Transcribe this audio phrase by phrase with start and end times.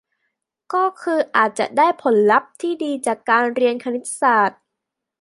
[0.73, 4.61] ก็คืออาจจะได้ผลลัพธ์ที่ดีจากการเรียนคณิตศาสตร์